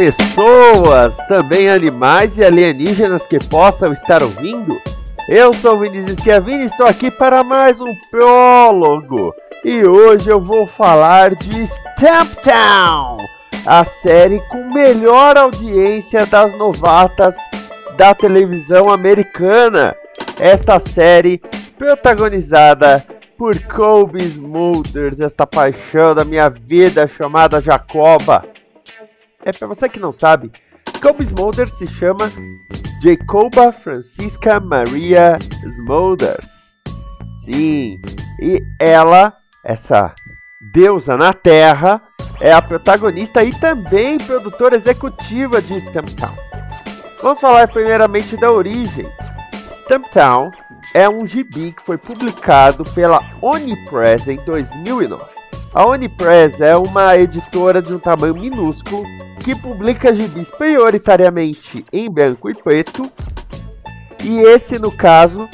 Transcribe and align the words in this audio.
Pessoas, 0.00 1.14
também 1.28 1.68
animais 1.68 2.32
e 2.38 2.42
alienígenas 2.42 3.20
que 3.26 3.38
possam 3.38 3.92
estar 3.92 4.22
ouvindo. 4.22 4.74
Eu 5.28 5.52
sou 5.52 5.78
Vinícius 5.78 6.18
Schiavini 6.22 6.62
e 6.62 6.66
estou 6.66 6.86
aqui 6.86 7.10
para 7.10 7.44
mais 7.44 7.82
um 7.82 7.94
prólogo. 8.10 9.34
E 9.62 9.86
hoje 9.86 10.30
eu 10.30 10.40
vou 10.40 10.66
falar 10.66 11.34
de 11.34 11.68
Stamptown, 11.96 13.18
a 13.66 13.84
série 14.02 14.40
com 14.48 14.72
melhor 14.72 15.36
audiência 15.36 16.24
das 16.24 16.56
novatas 16.56 17.34
da 17.98 18.14
televisão 18.14 18.90
americana. 18.90 19.94
Esta 20.38 20.80
série 20.80 21.42
protagonizada 21.76 23.04
por 23.36 23.54
Colby 23.64 24.22
Smulders, 24.24 25.20
esta 25.20 25.46
paixão 25.46 26.14
da 26.14 26.24
minha 26.24 26.48
vida 26.48 27.06
chamada 27.18 27.60
Jacoba. 27.60 28.46
É 29.42 29.52
para 29.52 29.68
você 29.68 29.88
que 29.88 29.98
não 29.98 30.12
sabe, 30.12 30.52
Colby 31.02 31.24
Smulders 31.24 31.72
se 31.78 31.88
chama 31.88 32.30
Jacoba 33.02 33.72
Francisca 33.72 34.60
Maria 34.60 35.38
Smulders. 35.64 36.46
Sim, 37.46 37.98
e 38.42 38.62
ela, 38.78 39.34
essa 39.64 40.14
deusa 40.74 41.16
na 41.16 41.32
Terra, 41.32 42.02
é 42.38 42.52
a 42.52 42.60
protagonista 42.60 43.42
e 43.42 43.50
também 43.58 44.18
produtora 44.18 44.76
executiva 44.76 45.62
de 45.62 45.78
Stamptown. 45.78 46.36
Vamos 47.22 47.40
falar 47.40 47.66
primeiramente 47.68 48.36
da 48.36 48.52
origem. 48.52 49.10
Stamptown 49.84 50.50
é 50.94 51.08
um 51.08 51.26
gibi 51.26 51.72
que 51.72 51.82
foi 51.82 51.96
publicado 51.96 52.84
pela 52.94 53.20
Onipress 53.40 54.28
em 54.28 54.36
2009. 54.36 55.24
A 55.72 55.86
Onipress 55.86 56.60
é 56.60 56.76
uma 56.76 57.16
editora 57.16 57.80
de 57.80 57.94
um 57.94 57.98
tamanho 57.98 58.34
minúsculo 58.34 59.04
que 59.42 59.56
publica 59.56 60.14
gibis 60.14 60.48
prioritariamente 60.50 61.84
em 61.92 62.10
branco 62.10 62.50
e 62.50 62.54
preto. 62.54 63.10
E 64.22 64.40
esse, 64.40 64.78
no 64.78 64.92
caso, 64.92 65.48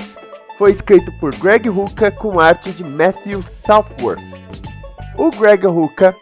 foi 0.58 0.72
escrito 0.72 1.12
por 1.20 1.34
Greg 1.36 1.68
Hooker 1.68 2.12
com 2.16 2.40
arte 2.40 2.72
de 2.72 2.82
Matthew 2.82 3.44
Southworth. 3.64 4.22
O 5.16 5.30
Greg 5.30 5.66
Hooker 5.66 6.14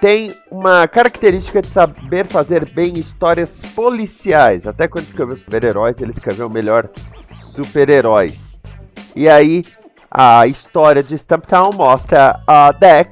tem 0.00 0.30
uma 0.50 0.86
característica 0.86 1.62
de 1.62 1.68
saber 1.68 2.26
fazer 2.26 2.70
bem 2.70 2.92
histórias 2.98 3.48
policiais. 3.74 4.66
Até 4.66 4.86
quando 4.86 5.06
escreveu 5.06 5.36
super-heróis, 5.36 5.96
ele 5.98 6.12
escreveu 6.12 6.50
melhor 6.50 6.90
super-heróis. 7.34 8.38
E 9.16 9.28
aí, 9.28 9.62
a 10.10 10.46
história 10.46 11.02
de 11.02 11.16
Stumptown 11.16 11.72
mostra 11.72 12.38
a 12.46 12.70
Dex, 12.72 13.10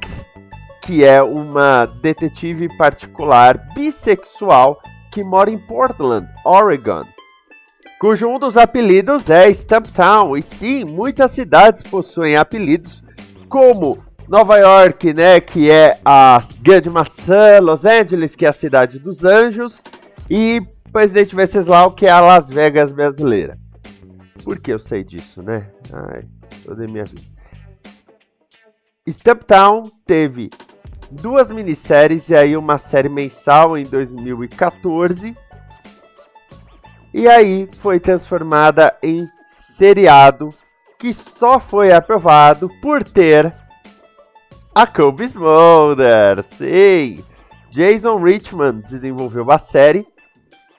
que 0.82 1.04
é 1.04 1.22
uma 1.22 1.86
detetive 1.86 2.68
particular 2.76 3.56
bissexual 3.74 4.80
que 5.12 5.22
mora 5.22 5.50
em 5.50 5.58
Portland, 5.58 6.28
Oregon, 6.44 7.04
cujo 8.00 8.26
um 8.26 8.38
dos 8.38 8.56
apelidos 8.56 9.28
é 9.30 9.52
Stumptown. 9.52 10.36
E 10.36 10.42
sim, 10.42 10.84
muitas 10.84 11.30
cidades 11.32 11.82
possuem 11.84 12.36
apelidos 12.36 13.02
como 13.48 14.02
Nova 14.28 14.56
York, 14.56 15.12
né, 15.12 15.40
que 15.40 15.70
é 15.70 15.98
a 16.04 16.42
grande 16.60 16.90
maçã, 16.90 17.60
Los 17.60 17.84
Angeles, 17.84 18.34
que 18.34 18.46
é 18.46 18.48
a 18.48 18.52
cidade 18.52 18.98
dos 18.98 19.24
anjos, 19.24 19.82
e 20.28 20.62
Presidente 20.92 21.34
Venceslau, 21.34 21.92
que 21.92 22.06
é 22.06 22.10
a 22.10 22.20
Las 22.20 22.48
Vegas 22.48 22.92
brasileira. 22.92 23.58
Por 24.44 24.58
que 24.58 24.72
eu 24.72 24.78
sei 24.78 25.04
disso, 25.04 25.42
né? 25.42 25.70
Ai 25.92 26.24
toda 26.64 26.86
minha 26.86 27.04
vida. 27.04 27.22
Stumptown 29.08 29.82
teve 30.06 30.48
duas 31.20 31.48
minisséries 31.48 32.28
e 32.28 32.34
aí 32.34 32.56
uma 32.56 32.78
série 32.78 33.08
mensal 33.08 33.76
em 33.76 33.84
2014. 33.84 35.36
E 37.12 37.28
aí 37.28 37.68
foi 37.80 38.00
transformada 38.00 38.96
em 39.02 39.28
seriado 39.76 40.48
que 40.98 41.12
só 41.12 41.60
foi 41.60 41.92
aprovado 41.92 42.70
por 42.80 43.02
ter 43.02 43.52
a 44.74 44.86
Kobe 44.86 45.24
Smolder. 45.24 46.44
Sim, 46.56 47.22
Jason 47.70 48.22
Richman 48.22 48.82
desenvolveu 48.88 49.50
a 49.50 49.58
série 49.58 50.06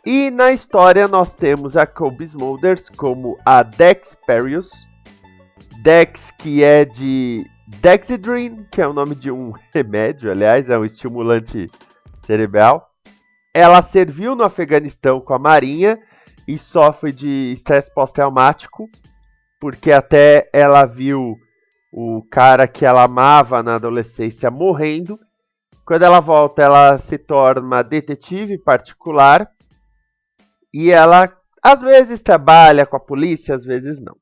e 0.05 0.31
na 0.31 0.51
história 0.51 1.07
nós 1.07 1.31
temos 1.33 1.77
a 1.77 1.85
Kobe 1.85 2.25
Smulders 2.25 2.89
como 2.89 3.37
a 3.45 3.63
Dex 3.63 4.17
Perius, 4.25 4.69
Dex, 5.81 6.19
que 6.37 6.63
é 6.63 6.83
de 6.83 7.45
Dexedrine, 7.81 8.65
que 8.71 8.81
é 8.81 8.87
o 8.87 8.93
nome 8.93 9.15
de 9.15 9.31
um 9.31 9.51
remédio, 9.73 10.31
aliás, 10.31 10.69
é 10.69 10.77
um 10.77 10.85
estimulante 10.85 11.67
cerebral. 12.25 12.89
Ela 13.53 13.81
serviu 13.81 14.35
no 14.35 14.43
Afeganistão 14.43 15.21
com 15.21 15.33
a 15.33 15.39
Marinha 15.39 15.99
e 16.47 16.57
sofre 16.57 17.11
de 17.11 17.53
estresse 17.53 17.93
pós-traumático, 17.93 18.89
porque 19.59 19.91
até 19.91 20.49
ela 20.51 20.85
viu 20.85 21.37
o 21.91 22.23
cara 22.31 22.67
que 22.67 22.85
ela 22.85 23.03
amava 23.03 23.61
na 23.61 23.75
adolescência 23.75 24.49
morrendo. 24.49 25.19
Quando 25.85 26.03
ela 26.03 26.19
volta, 26.19 26.63
ela 26.63 26.97
se 26.97 27.17
torna 27.17 27.83
detetive 27.83 28.57
particular 28.57 29.47
e 30.73 30.91
ela 30.91 31.31
às 31.61 31.79
vezes 31.81 32.21
trabalha 32.21 32.85
com 32.85 32.97
a 32.97 32.99
polícia, 32.99 33.55
às 33.55 33.63
vezes 33.63 34.01
não. 34.01 34.15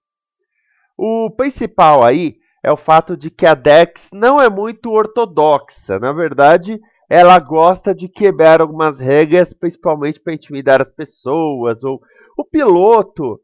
O 0.97 1.31
principal 1.31 2.03
aí 2.03 2.41
é 2.63 2.72
o 2.72 2.77
fato 2.77 3.17
de 3.17 3.29
que 3.29 3.45
a 3.45 3.53
Dex 3.53 4.07
não 4.13 4.39
é 4.39 4.49
muito 4.49 4.91
ortodoxa. 4.91 5.99
Na 5.99 6.11
verdade, 6.11 6.79
ela 7.09 7.38
gosta 7.39 7.94
de 7.94 8.07
quebrar 8.07 8.61
algumas 8.61 8.99
regras, 8.99 9.53
principalmente 9.53 10.19
para 10.19 10.33
intimidar 10.33 10.81
as 10.81 10.91
pessoas. 10.91 11.83
Ou 11.83 11.99
o 12.38 12.45
piloto, 12.45 13.39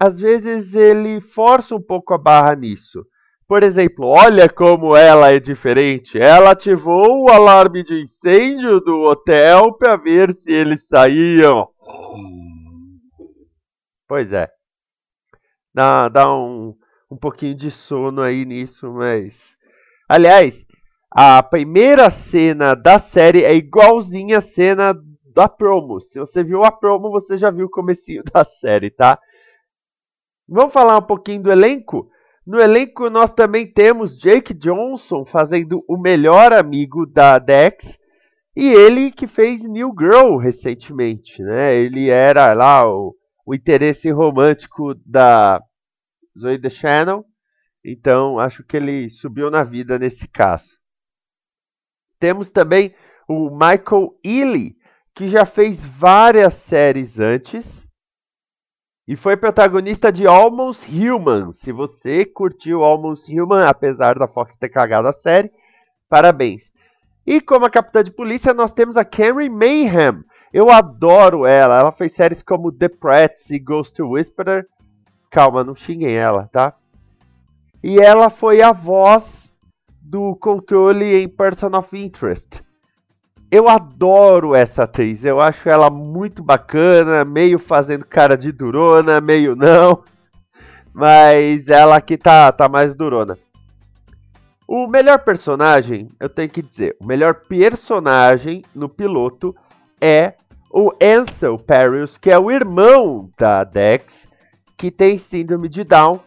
às 0.00 0.18
vezes 0.18 0.74
ele 0.74 1.20
força 1.20 1.74
um 1.74 1.82
pouco 1.82 2.14
a 2.14 2.18
barra 2.18 2.54
nisso. 2.54 3.04
Por 3.46 3.62
exemplo, 3.62 4.06
olha 4.06 4.48
como 4.48 4.96
ela 4.96 5.30
é 5.30 5.38
diferente. 5.38 6.18
Ela 6.18 6.52
ativou 6.52 7.24
o 7.24 7.30
alarme 7.30 7.84
de 7.84 8.02
incêndio 8.02 8.80
do 8.80 9.02
hotel 9.02 9.74
para 9.74 9.96
ver 9.96 10.32
se 10.32 10.50
eles 10.50 10.86
saíam. 10.88 11.68
Pois 14.08 14.32
é. 14.32 14.48
Dá, 15.74 16.08
dá 16.08 16.32
um, 16.32 16.74
um 17.14 17.16
pouquinho 17.16 17.54
de 17.54 17.70
sono 17.70 18.20
aí 18.20 18.44
nisso, 18.44 18.92
mas. 18.92 19.34
Aliás, 20.08 20.54
a 21.10 21.42
primeira 21.42 22.10
cena 22.10 22.74
da 22.74 22.98
série 22.98 23.44
é 23.44 23.54
igualzinha 23.54 24.38
a 24.38 24.42
cena 24.42 24.94
da 25.34 25.48
promo. 25.48 26.00
Se 26.00 26.18
você 26.18 26.42
viu 26.42 26.64
a 26.64 26.72
promo, 26.72 27.10
você 27.10 27.38
já 27.38 27.50
viu 27.50 27.66
o 27.66 27.70
comecinho 27.70 28.22
da 28.34 28.44
série, 28.44 28.90
tá? 28.90 29.18
Vamos 30.48 30.72
falar 30.72 30.98
um 30.98 31.06
pouquinho 31.06 31.44
do 31.44 31.52
elenco? 31.52 32.10
No 32.46 32.60
elenco 32.60 33.08
nós 33.08 33.32
também 33.32 33.66
temos 33.66 34.18
Jake 34.18 34.52
Johnson 34.52 35.24
fazendo 35.24 35.82
o 35.88 35.96
melhor 35.96 36.52
amigo 36.52 37.06
da 37.06 37.38
Dex. 37.38 37.98
E 38.56 38.72
ele 38.72 39.10
que 39.10 39.26
fez 39.26 39.62
New 39.62 39.92
Girl 39.98 40.36
recentemente, 40.36 41.42
né? 41.42 41.74
Ele 41.74 42.10
era 42.10 42.52
lá 42.52 42.86
o 42.86 43.14
o 43.46 43.54
interesse 43.54 44.10
romântico 44.10 44.94
da 45.04 45.60
Zoe 46.38 46.58
Deschanel. 46.58 47.24
Então, 47.84 48.38
acho 48.38 48.64
que 48.64 48.76
ele 48.76 49.10
subiu 49.10 49.50
na 49.50 49.62
vida 49.62 49.98
nesse 49.98 50.26
caso. 50.26 50.70
Temos 52.18 52.50
também 52.50 52.94
o 53.28 53.50
Michael 53.50 54.18
Ealy, 54.24 54.76
que 55.14 55.28
já 55.28 55.44
fez 55.44 55.84
várias 55.84 56.54
séries 56.54 57.18
antes 57.18 57.84
e 59.06 59.16
foi 59.16 59.36
protagonista 59.36 60.10
de 60.10 60.26
Almost 60.26 60.88
Human. 60.88 61.52
Se 61.52 61.70
você 61.70 62.24
curtiu 62.24 62.82
Almost 62.82 63.30
Human, 63.30 63.68
apesar 63.68 64.18
da 64.18 64.26
Fox 64.26 64.56
ter 64.56 64.70
cagado 64.70 65.08
a 65.08 65.12
série, 65.12 65.52
parabéns. 66.08 66.72
E 67.26 67.40
como 67.40 67.66
a 67.66 67.70
capitã 67.70 68.02
de 68.02 68.10
polícia, 68.10 68.54
nós 68.54 68.72
temos 68.72 68.96
a 68.96 69.04
Carrie 69.04 69.50
Mayhem. 69.50 70.24
Eu 70.52 70.70
adoro 70.70 71.46
ela. 71.46 71.78
Ela 71.78 71.92
fez 71.92 72.12
séries 72.12 72.42
como 72.42 72.72
The 72.72 72.88
Prats 72.88 73.50
e 73.50 73.58
Ghost 73.58 74.00
Whisperer. 74.00 74.66
Calma, 75.34 75.64
não 75.64 75.74
xinguem 75.74 76.14
ela, 76.14 76.48
tá? 76.52 76.74
E 77.82 77.98
ela 77.98 78.30
foi 78.30 78.62
a 78.62 78.70
voz 78.70 79.24
do 80.00 80.36
controle 80.36 81.24
em 81.24 81.28
Person 81.28 81.76
of 81.76 81.88
Interest. 81.98 82.62
Eu 83.50 83.68
adoro 83.68 84.54
essa 84.54 84.84
atriz, 84.84 85.24
eu 85.24 85.40
acho 85.40 85.68
ela 85.68 85.90
muito 85.90 86.40
bacana, 86.40 87.24
meio 87.24 87.58
fazendo 87.58 88.06
cara 88.06 88.36
de 88.36 88.52
durona, 88.52 89.20
meio 89.20 89.56
não. 89.56 90.04
Mas 90.94 91.68
ela 91.68 91.96
aqui 91.96 92.16
tá, 92.16 92.52
tá 92.52 92.68
mais 92.68 92.94
durona. 92.94 93.36
O 94.68 94.86
melhor 94.86 95.18
personagem, 95.24 96.10
eu 96.20 96.28
tenho 96.28 96.48
que 96.48 96.62
dizer, 96.62 96.96
o 97.02 97.06
melhor 97.08 97.34
personagem 97.34 98.62
no 98.72 98.88
piloto 98.88 99.52
é 100.00 100.34
o 100.70 100.92
Ansel 101.02 101.58
Paris, 101.58 102.16
que 102.16 102.30
é 102.30 102.38
o 102.38 102.52
irmão 102.52 103.28
da 103.36 103.64
Dex, 103.64 104.32
que 104.76 104.90
tem 104.90 105.18
síndrome 105.18 105.68
de 105.68 105.84
Down 105.84 106.20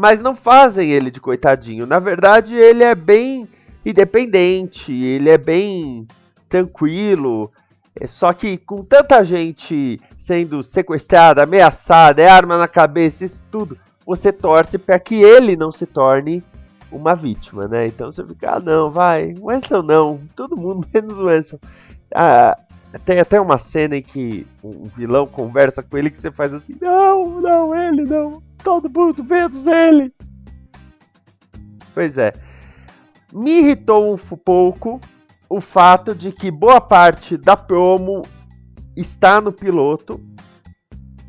mas 0.00 0.18
não 0.18 0.34
fazem 0.34 0.90
ele 0.90 1.10
de 1.10 1.20
coitadinho. 1.20 1.86
Na 1.86 1.98
verdade, 1.98 2.54
ele 2.54 2.82
é 2.82 2.94
bem 2.94 3.46
independente, 3.84 4.92
ele 4.92 5.28
é 5.28 5.36
bem 5.36 6.06
tranquilo. 6.48 7.50
É 7.94 8.06
só 8.06 8.32
que 8.32 8.56
com 8.56 8.82
tanta 8.82 9.22
gente 9.22 10.00
sendo 10.18 10.62
sequestrada, 10.62 11.42
ameaçada, 11.42 12.22
é 12.22 12.30
arma 12.30 12.56
na 12.56 12.66
cabeça, 12.66 13.26
isso 13.26 13.38
tudo, 13.50 13.76
você 14.06 14.32
torce 14.32 14.78
para 14.78 14.98
que 14.98 15.16
ele 15.16 15.54
não 15.54 15.70
se 15.70 15.84
torne 15.84 16.42
uma 16.90 17.14
vítima, 17.14 17.68
né? 17.68 17.88
Então 17.88 18.10
você 18.10 18.24
fica, 18.24 18.56
ah, 18.56 18.60
não, 18.60 18.90
vai, 18.90 19.34
o 19.38 19.50
Ansel 19.50 19.82
não, 19.82 20.20
todo 20.34 20.58
mundo 20.58 20.86
menos 20.94 21.18
o 21.18 21.28
Ansel. 21.28 21.60
Ah, 22.14 22.56
tem 22.98 23.20
até 23.20 23.40
uma 23.40 23.58
cena 23.58 23.96
em 23.96 24.02
que 24.02 24.46
um 24.62 24.84
vilão 24.84 25.26
conversa 25.26 25.82
com 25.82 25.96
ele 25.96 26.10
que 26.10 26.20
você 26.20 26.30
faz 26.30 26.52
assim, 26.52 26.76
não, 26.80 27.40
não, 27.40 27.74
ele 27.74 28.02
não. 28.02 28.42
Todo 28.64 28.90
mundo 28.90 29.22
menos 29.22 29.66
ele. 29.66 30.12
Pois 31.94 32.18
é. 32.18 32.32
Me 33.32 33.60
irritou 33.60 34.12
um 34.12 34.16
pouco 34.16 35.00
o 35.48 35.60
fato 35.60 36.14
de 36.14 36.32
que 36.32 36.50
boa 36.50 36.80
parte 36.80 37.36
da 37.36 37.56
promo 37.56 38.22
está 38.96 39.40
no 39.40 39.52
piloto. 39.52 40.20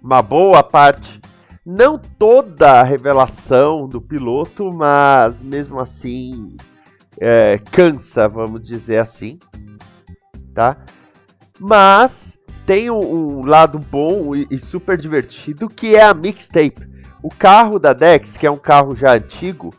Uma 0.02 0.22
boa 0.22 0.64
parte. 0.64 1.22
Não 1.64 2.00
toda 2.00 2.80
a 2.80 2.84
revelação 2.84 3.88
do 3.88 4.02
piloto, 4.02 4.72
mas 4.74 5.40
mesmo 5.42 5.80
assim 5.80 6.58
é, 7.20 7.60
cansa, 7.72 8.28
vamos 8.28 8.68
dizer 8.68 8.98
assim. 8.98 9.38
Tá? 10.56 10.76
Mas 11.62 12.12
tem 12.66 12.90
um, 12.90 13.40
um 13.40 13.46
lado 13.46 13.78
bom 13.78 14.36
e, 14.36 14.48
e 14.50 14.58
super 14.58 14.98
divertido 14.98 15.70
que 15.70 15.96
é 15.96 16.04
a 16.04 16.14
mixtape. 16.14 16.90
O 17.22 17.30
carro 17.30 17.78
da 17.78 17.94
Dex, 17.94 18.36
que 18.36 18.48
é 18.48 18.52
um 18.52 18.58
carro 18.58 18.96
já 18.96 19.14
antigo, 19.14 19.72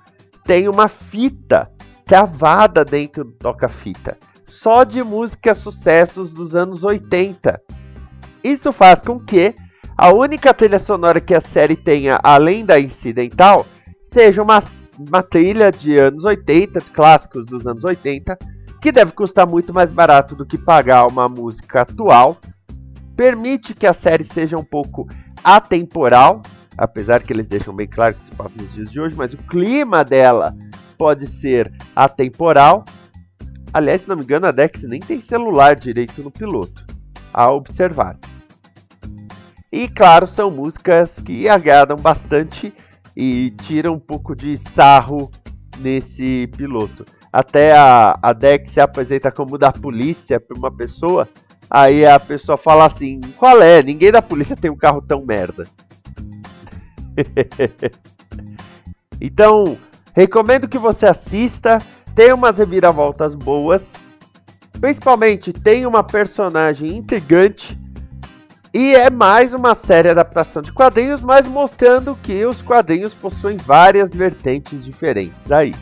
tem 0.45 0.69
uma 0.69 0.89
fita 0.89 1.69
travada 2.05 2.85
dentro 2.85 3.25
do 3.25 3.33
toca-fita, 3.33 4.17
só 4.45 4.85
de 4.85 5.03
músicas 5.03 5.59
sucessos 5.59 6.33
dos 6.33 6.55
anos 6.55 6.85
80. 6.85 7.61
Isso 8.45 8.73
faz 8.73 9.01
com 9.01 9.19
que 9.19 9.55
a 9.97 10.13
única 10.13 10.55
trilha 10.55 10.79
sonora 10.79 11.21
que 11.21 11.35
a 11.35 11.41
série 11.41 11.77
tenha, 11.77 12.21
além 12.23 12.65
da 12.65 12.79
incidental, 12.79 13.67
seja 14.03 14.41
uma, 14.41 14.63
uma 14.99 15.23
trilha 15.23 15.73
de 15.73 15.99
anos 15.99 16.25
80, 16.25 16.81
clássicos 16.93 17.47
dos 17.47 17.67
anos 17.67 17.83
80, 17.83 18.39
que 18.83 18.91
deve 18.91 19.13
custar 19.13 19.49
muito 19.49 19.73
mais 19.73 19.93
barato 19.93 20.35
do 20.35 20.45
que 20.45 20.59
pagar 20.59 21.07
uma 21.07 21.29
música 21.29 21.83
atual. 21.83 22.37
Permite 23.17 23.75
que 23.75 23.87
a 23.87 23.95
série 23.95 24.25
seja 24.25 24.59
um 24.59 24.65
pouco 24.65 25.09
atemporal, 25.45 26.43
apesar 26.77 27.23
que 27.23 27.33
eles 27.33 27.47
deixam 27.47 27.73
bem 27.73 27.87
claro 27.87 28.17
que 28.17 28.25
se 28.25 28.33
passa 28.33 28.57
nos 28.61 28.73
dias 28.75 28.91
de 28.91 29.01
hoje, 29.01 29.15
mas 29.15 29.33
o 29.35 29.39
clima 29.39 30.03
dela 30.03 30.53
pode 30.99 31.29
ser 31.29 31.73
atemporal. 31.95 32.85
Aliás, 33.73 34.03
se 34.03 34.09
não 34.09 34.17
me 34.17 34.25
engano, 34.25 34.47
a 34.47 34.51
Dex 34.51 34.83
nem 34.83 34.99
tem 34.99 35.21
celular 35.21 35.77
direito 35.77 36.21
no 36.21 36.31
piloto, 36.33 36.85
a 37.33 37.53
observar. 37.53 38.19
E 39.71 39.87
claro, 39.89 40.27
são 40.27 40.51
músicas 40.51 41.09
que 41.25 41.49
agradam 41.49 41.97
bastante 41.97 42.75
e 43.17 43.51
tiram 43.63 43.95
um 43.95 44.01
pouco 44.01 44.35
de 44.35 44.59
sarro 44.75 45.31
nesse 45.79 46.49
piloto. 46.57 47.05
Até 47.33 47.75
a, 47.75 48.19
a 48.23 48.35
se 48.71 48.79
apresenta 48.79 49.31
como 49.31 49.57
da 49.57 49.73
polícia 49.73 50.39
para 50.39 50.59
uma 50.59 50.71
pessoa, 50.71 51.27
aí 51.71 52.05
a 52.05 52.21
pessoa 52.21 52.59
fala 52.59 52.87
assim: 52.87 53.21
qual 53.39 53.63
é? 53.63 53.83
Ninguém 53.83 54.13
da 54.13 54.21
polícia 54.21 54.55
tem 54.55 54.71
um 54.71 54.77
carro 54.77 55.01
tão 55.01 55.25
merda. 55.25 55.67
então, 59.21 59.79
recomendo 60.13 60.69
que 60.69 60.79
você 60.79 61.07
assista. 61.07 61.79
Tem 62.15 62.31
umas 62.31 62.59
reviravoltas 62.59 63.35
boas. 63.35 63.81
Principalmente 64.79 65.51
tem 65.51 65.87
uma 65.87 66.03
personagem 66.03 66.95
intrigante. 66.95 67.79
E 68.75 68.95
é 68.95 69.09
mais 69.09 69.55
uma 69.55 69.75
série 69.75 70.11
adaptação 70.11 70.61
de 70.61 70.73
quadrinhos, 70.73 71.23
mas 71.23 71.47
mostrando 71.47 72.15
que 72.23 72.45
os 72.45 72.61
quadrinhos 72.61 73.15
possuem 73.15 73.57
várias 73.57 74.11
vertentes 74.11 74.85
diferentes 74.85 75.51
aí. 75.51 75.75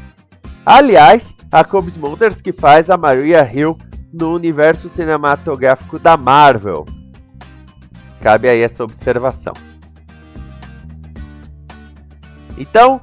Aliás, 0.66 1.22
a 1.50 1.64
Kobe 1.64 1.90
Smulders 1.90 2.40
que 2.40 2.52
faz 2.52 2.88
a 2.88 2.96
Maria 2.96 3.48
Hill 3.52 3.76
no 4.12 4.34
universo 4.34 4.88
cinematográfico 4.90 5.98
da 5.98 6.16
Marvel. 6.16 6.86
Cabe 8.20 8.48
aí 8.48 8.60
essa 8.60 8.84
observação. 8.84 9.54
Então, 12.58 13.00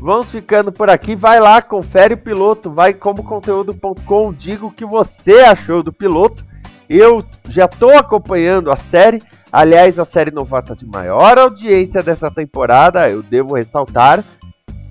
vamos 0.00 0.30
ficando 0.30 0.72
por 0.72 0.90
aqui. 0.90 1.14
Vai 1.14 1.38
lá, 1.38 1.62
confere 1.62 2.14
o 2.14 2.18
piloto, 2.18 2.70
vai 2.70 2.92
como 2.92 3.22
conteúdo.com, 3.22 4.32
diga 4.32 4.66
o 4.66 4.72
que 4.72 4.84
você 4.84 5.40
achou 5.40 5.82
do 5.82 5.92
piloto. 5.92 6.44
Eu 6.88 7.24
já 7.48 7.66
estou 7.66 7.96
acompanhando 7.96 8.70
a 8.72 8.76
série. 8.76 9.22
Aliás, 9.52 9.98
a 9.98 10.04
série 10.04 10.30
novata 10.30 10.74
de 10.74 10.84
maior 10.84 11.38
audiência 11.38 12.02
dessa 12.02 12.30
temporada, 12.30 13.08
eu 13.08 13.22
devo 13.22 13.54
ressaltar. 13.54 14.24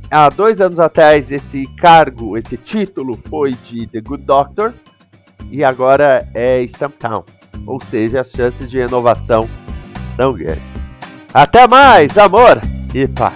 Há 0.10 0.30
dois 0.30 0.62
anos 0.62 0.80
atrás, 0.80 1.30
esse 1.30 1.68
cargo, 1.76 2.38
esse 2.38 2.56
título 2.56 3.20
foi 3.28 3.52
de 3.52 3.86
The 3.88 4.00
Good 4.00 4.24
Doctor 4.24 4.74
e 5.52 5.66
agora 5.66 6.26
é 6.34 6.66
Stumptown. 6.66 7.26
Ou 7.66 7.82
seja, 7.82 8.22
as 8.22 8.32
chances 8.32 8.70
de 8.70 8.78
renovação 8.78 9.42
são 10.16 10.32
grandes. 10.32 10.64
Até 11.34 11.68
mais, 11.68 12.18
amor 12.18 12.62
e 12.96 13.06
paz. 13.06 13.36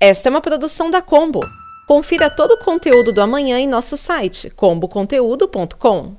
Esta 0.00 0.28
é 0.28 0.30
uma 0.30 0.40
produção 0.40 0.90
da 0.90 1.00
Combo. 1.00 1.40
Confira 1.86 2.28
todo 2.28 2.52
o 2.52 2.64
conteúdo 2.64 3.12
do 3.12 3.20
amanhã 3.20 3.60
em 3.60 3.68
nosso 3.68 3.96
site 3.96 4.50
comboconteúdo.com. 4.50 6.16